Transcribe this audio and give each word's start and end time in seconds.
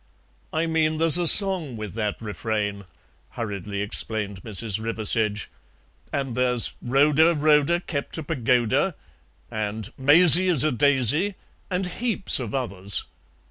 "I 0.51 0.65
mean 0.65 0.97
there's 0.97 1.19
a 1.19 1.27
SONG 1.27 1.77
with 1.77 1.93
that 1.93 2.23
refrain," 2.23 2.85
hurriedly 3.37 3.81
explained 3.83 4.41
Mrs. 4.41 4.79
Riversedge, 4.83 5.47
"and 6.11 6.33
there's 6.33 6.71
'Rhoda, 6.81 7.35
Rhoda 7.35 7.81
kept 7.81 8.17
a 8.17 8.23
pagoda,' 8.23 8.95
and 9.51 9.91
'Maisie 9.99 10.47
is 10.47 10.63
a 10.63 10.71
daisy,' 10.71 11.35
and 11.69 11.85
heaps 11.85 12.39
of 12.39 12.55
others. 12.55 13.05